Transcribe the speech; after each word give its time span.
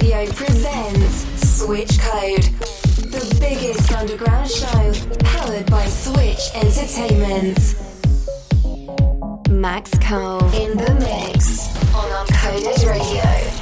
Radio 0.00 0.26
presents 0.26 1.58
Switch 1.58 1.98
Code, 1.98 2.42
the 3.10 3.36
biggest 3.40 3.92
underground 3.92 4.48
show 4.48 4.92
powered 5.18 5.68
by 5.68 5.84
Switch 5.86 6.38
Entertainment. 6.54 7.74
Max 9.50 9.90
Cohle 9.98 10.44
in 10.54 10.76
the 10.76 10.94
mix 11.00 11.74
on 11.94 12.26
Uncoded 12.26 12.88
Radio. 12.88 13.57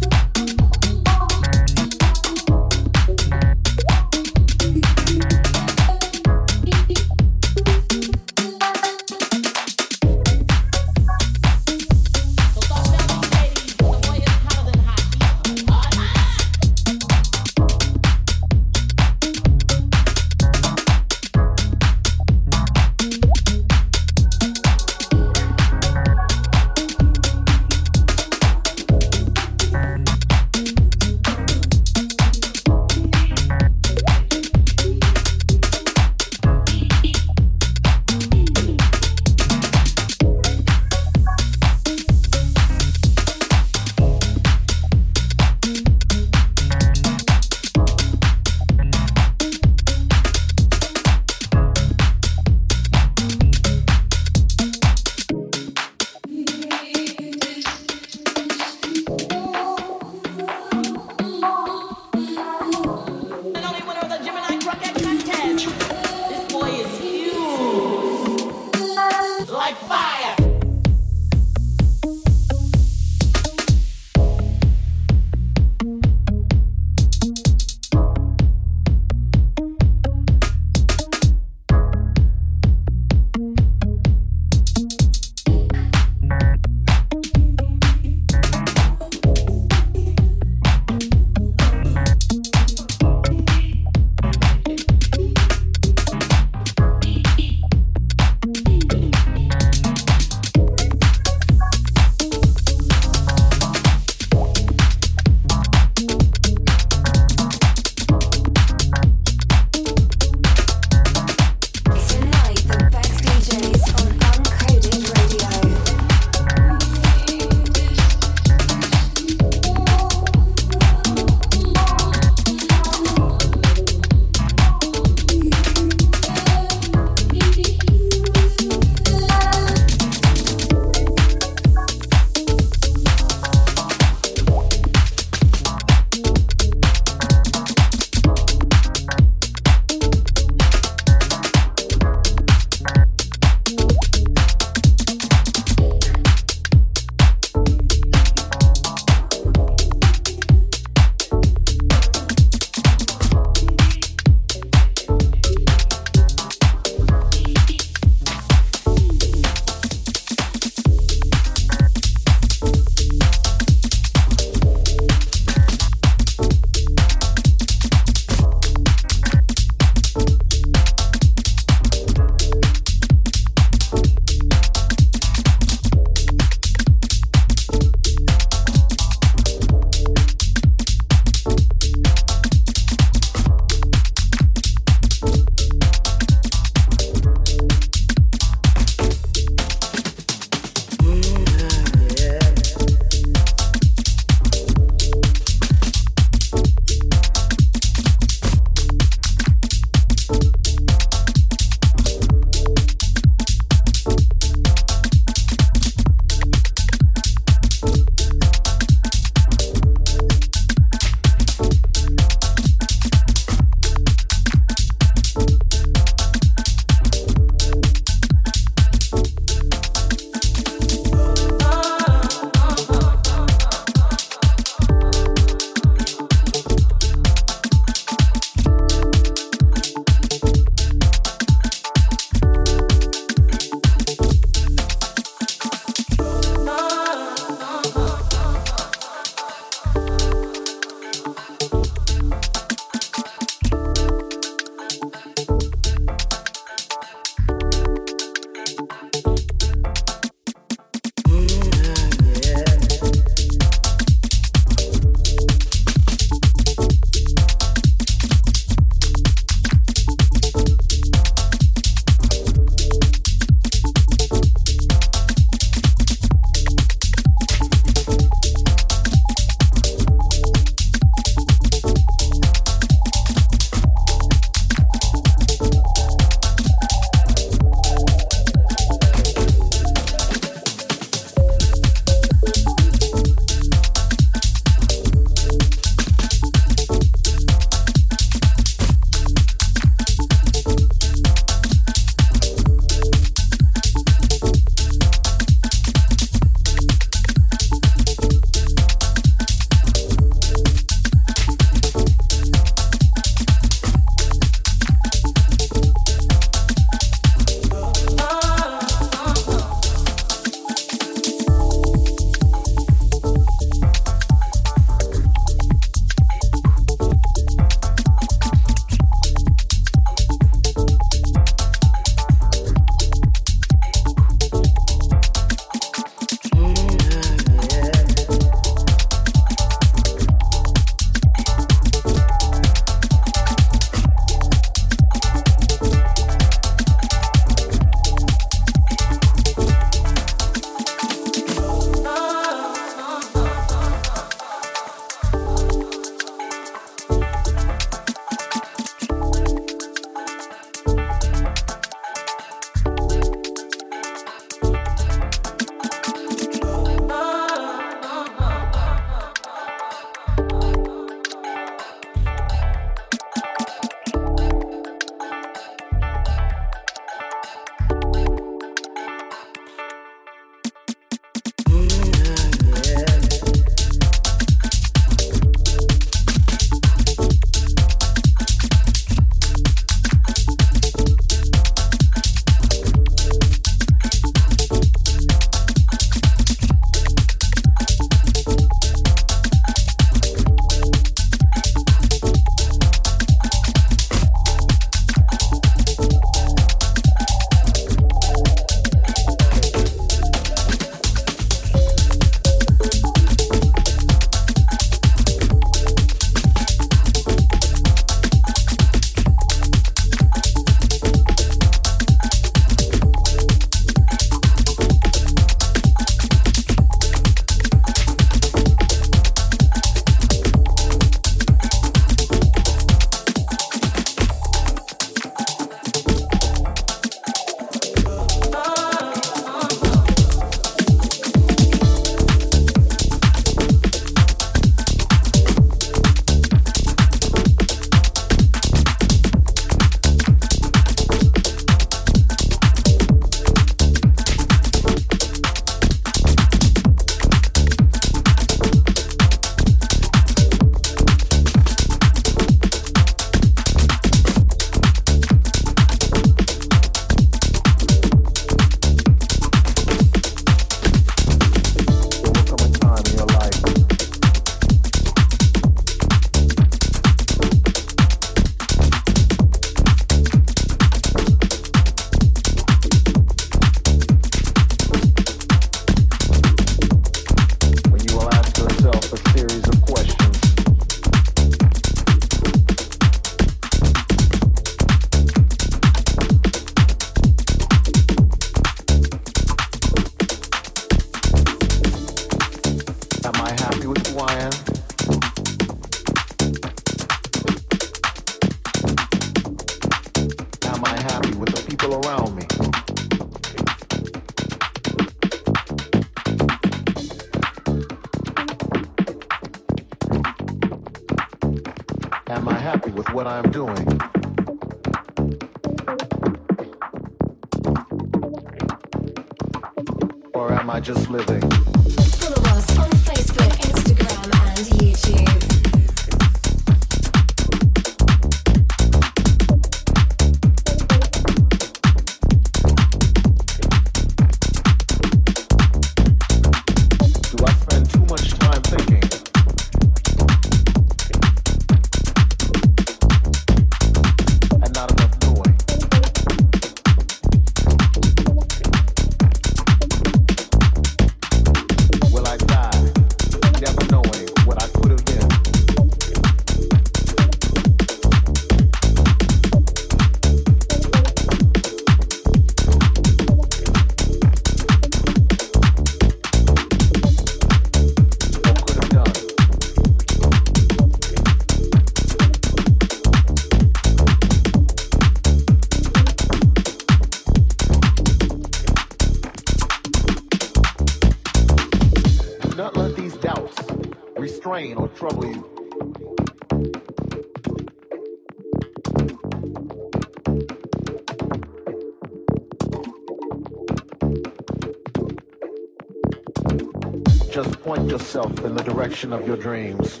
yourself 597.96 598.44
in 598.44 598.54
the 598.54 598.62
direction 598.62 599.10
of 599.10 599.26
your 599.26 599.38
dreams. 599.38 600.00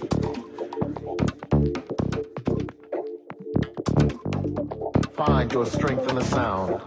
Find 5.14 5.50
your 5.50 5.64
strength 5.64 6.06
in 6.06 6.16
the 6.16 6.24
sound 6.24 6.78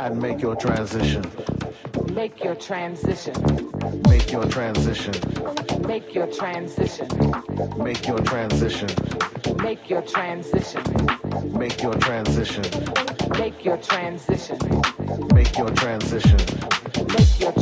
and 0.00 0.20
make 0.20 0.40
your 0.40 0.56
transition. 0.56 1.24
Make 2.12 2.42
your 2.42 2.56
transition. 2.56 3.34
Make 4.08 4.32
your 4.32 4.46
transition. 4.46 5.14
Make 5.86 6.12
your 6.12 6.26
transition. 6.26 7.08
Make 7.78 8.08
your 8.08 8.20
transition. 8.22 8.88
Make 9.62 9.88
your 9.88 10.02
transition. 10.02 10.82
Make 11.56 11.82
your 11.84 11.94
transition. 11.94 12.64
Make 13.38 13.64
your 13.64 13.76
transition. 13.76 14.58
Make 15.32 15.56
your 15.56 15.70
transition. 15.70 16.38
Make 17.08 17.38
your 17.38 17.53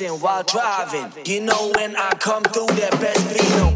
flexing 0.00 0.20
while 0.20 0.42
driving. 0.42 1.12
You 1.24 1.40
know 1.42 1.72
when 1.76 1.96
I 1.96 2.10
come 2.14 2.42
through, 2.42 2.66
that 2.66 2.92
best 3.00 3.34
be 3.34 3.48
know. 3.56 3.69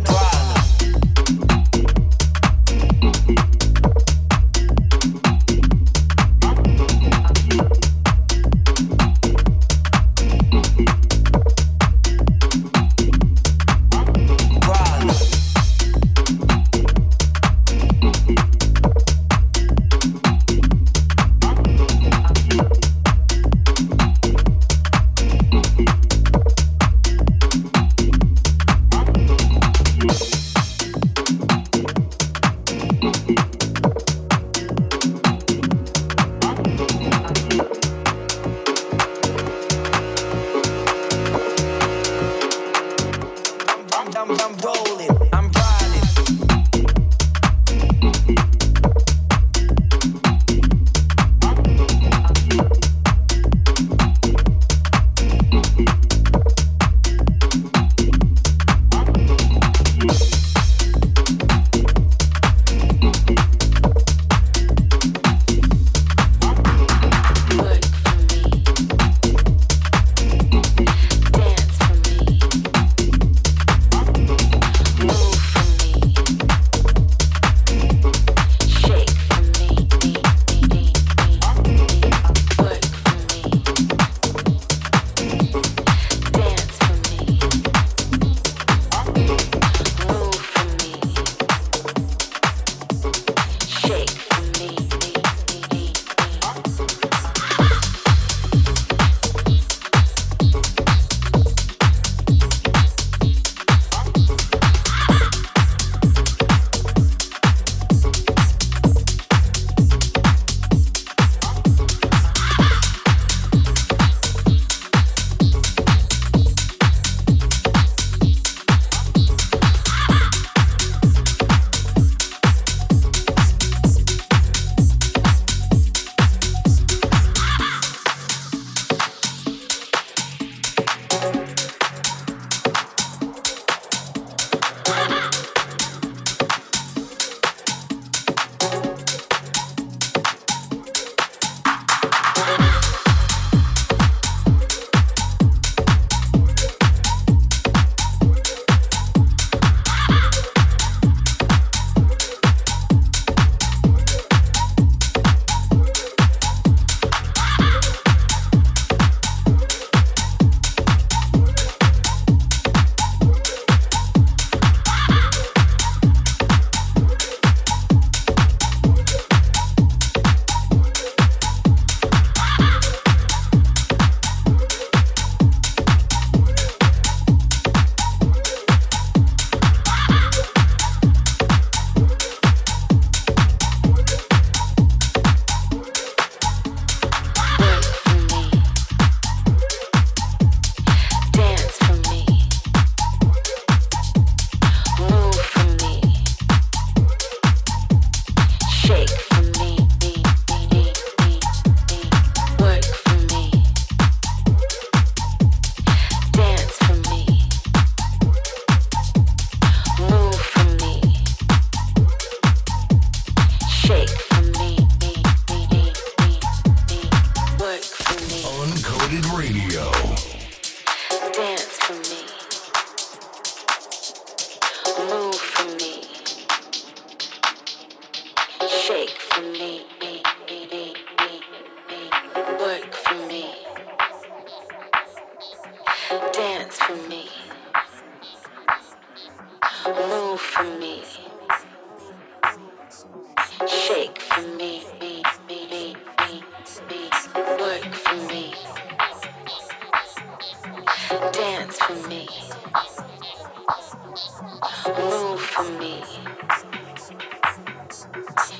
Move 254.82 255.40
for 255.40 255.64
me. 255.78 256.02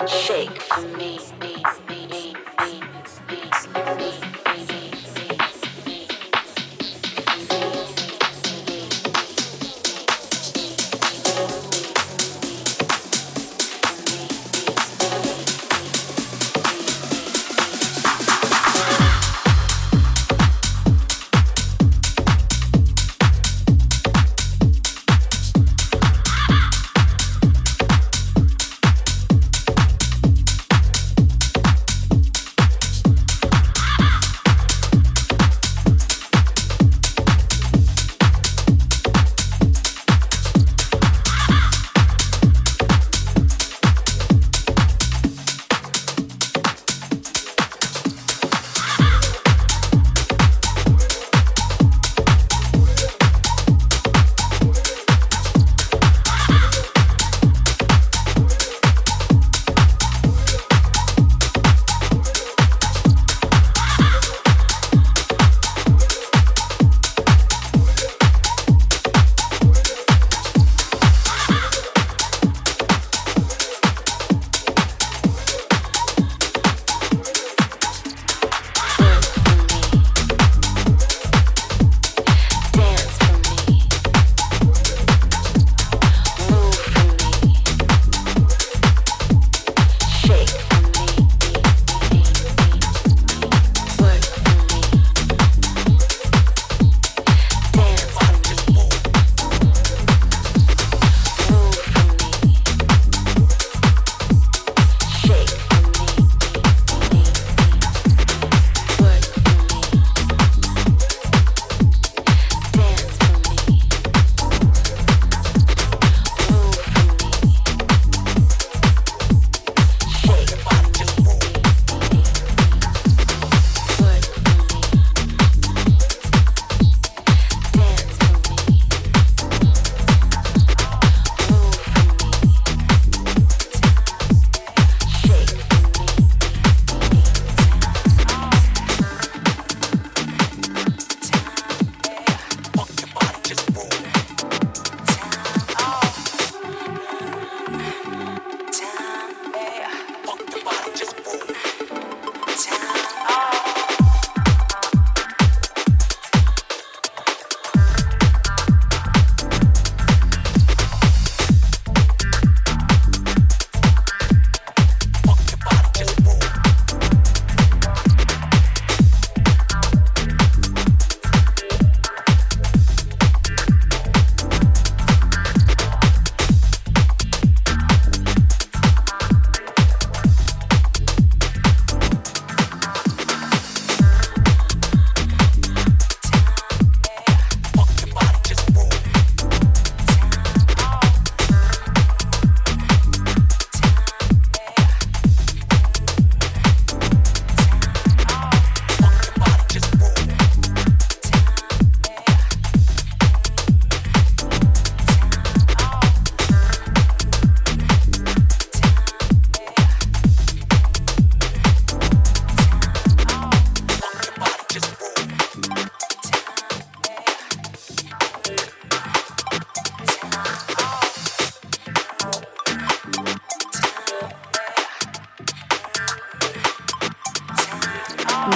Shake 0.07 0.63
for 0.63 0.81
me. 0.97 1.54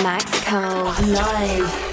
Max 0.08 0.24
Cohle 0.48 1.12
live. 1.12 1.87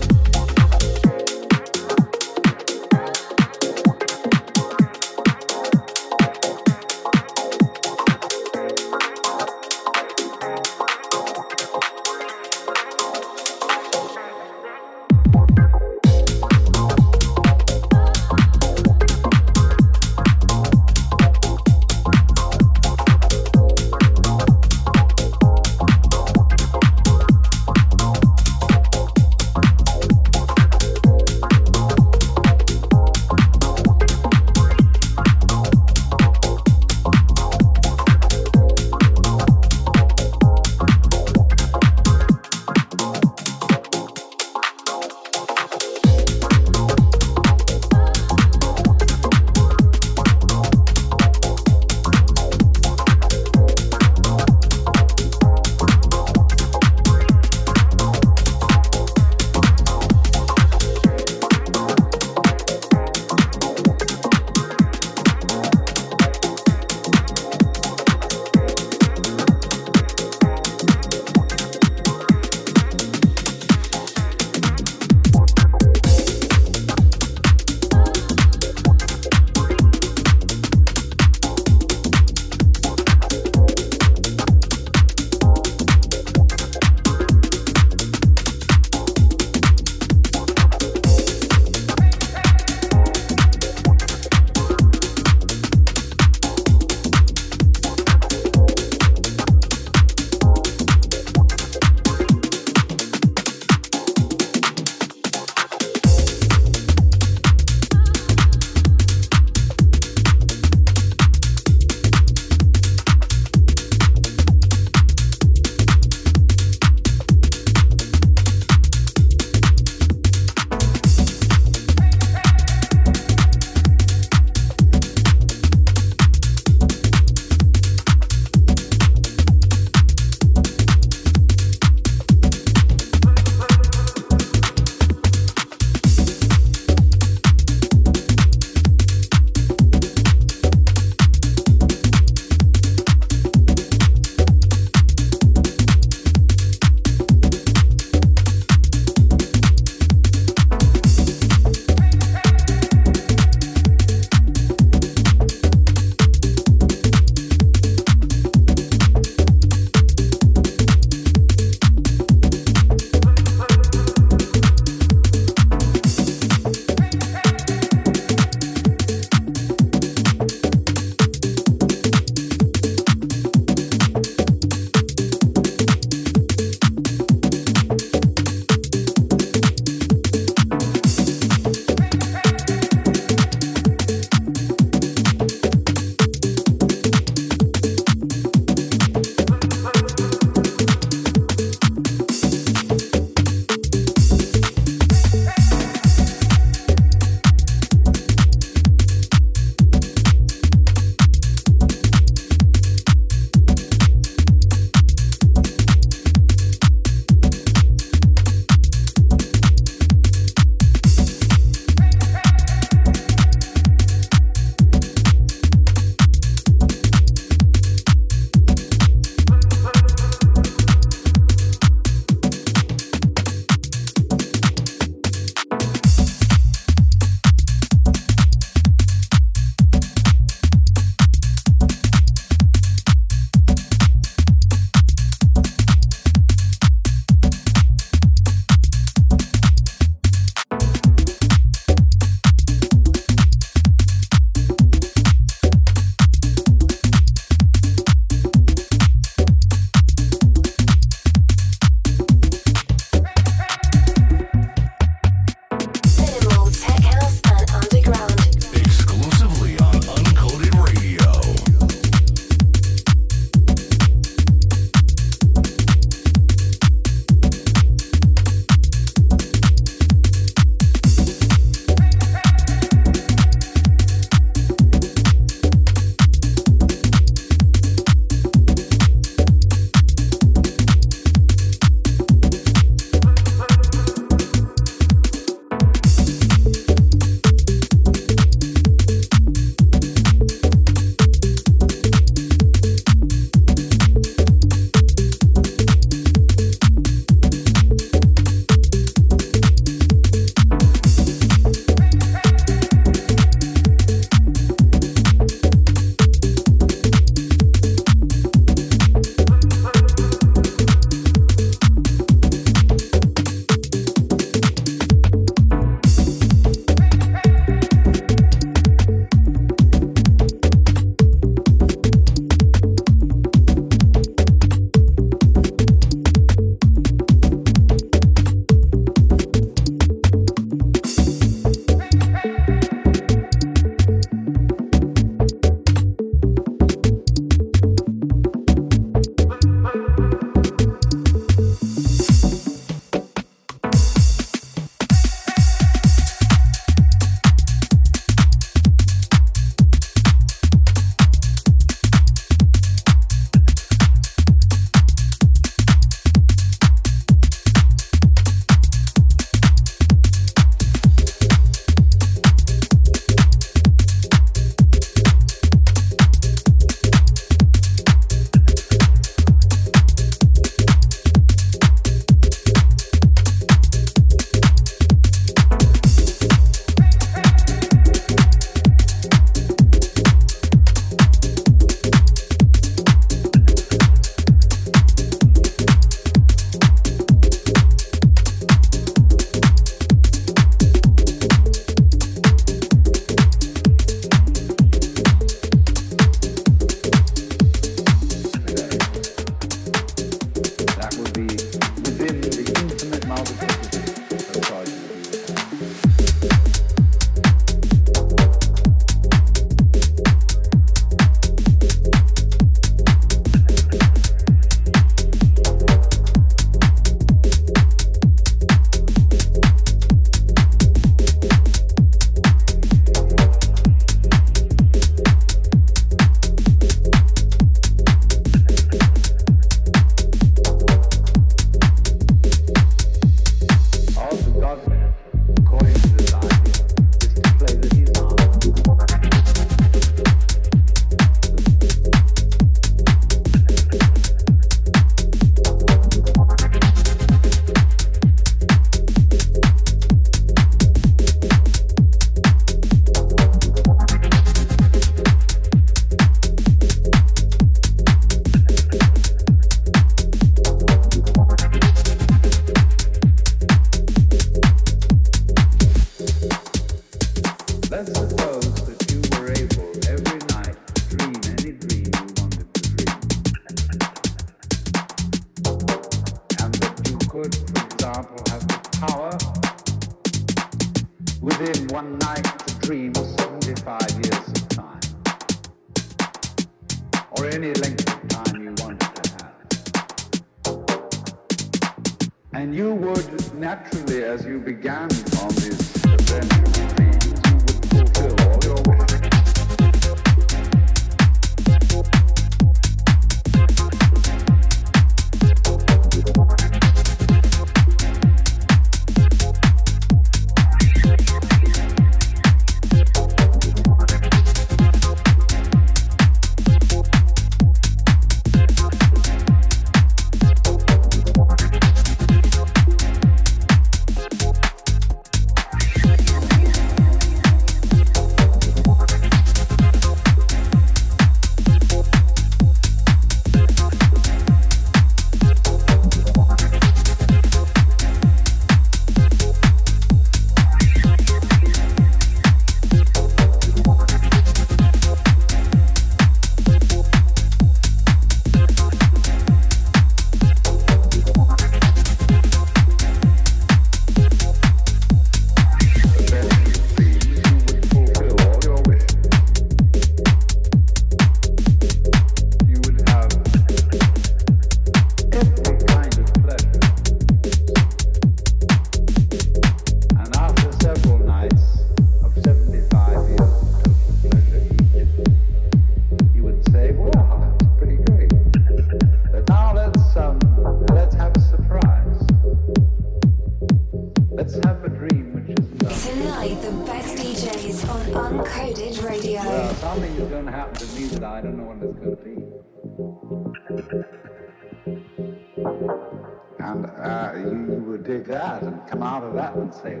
Uncoded 598.62 599.34
Radio. 599.34 599.72
Stay 599.72 600.00